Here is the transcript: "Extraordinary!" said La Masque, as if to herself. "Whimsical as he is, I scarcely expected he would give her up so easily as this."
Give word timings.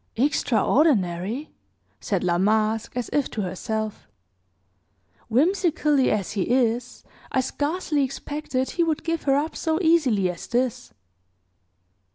"Extraordinary!" 0.15 1.51
said 1.99 2.23
La 2.23 2.39
Masque, 2.39 2.97
as 2.97 3.07
if 3.13 3.29
to 3.29 3.41
herself. 3.43 4.07
"Whimsical 5.29 5.99
as 6.09 6.31
he 6.31 6.41
is, 6.51 7.03
I 7.31 7.41
scarcely 7.41 8.03
expected 8.03 8.71
he 8.71 8.83
would 8.83 9.03
give 9.03 9.21
her 9.29 9.35
up 9.35 9.55
so 9.55 9.77
easily 9.79 10.27
as 10.31 10.47
this." 10.47 10.91